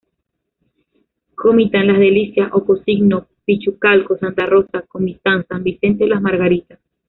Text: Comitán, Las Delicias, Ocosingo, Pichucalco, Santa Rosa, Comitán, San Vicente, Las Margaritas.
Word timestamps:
Comitán, 1.35 1.85
Las 1.85 1.99
Delicias, 1.99 2.49
Ocosingo, 2.53 3.27
Pichucalco, 3.45 4.17
Santa 4.17 4.47
Rosa, 4.47 4.81
Comitán, 4.87 5.45
San 5.47 5.61
Vicente, 5.63 6.07
Las 6.07 6.23
Margaritas. 6.23 6.79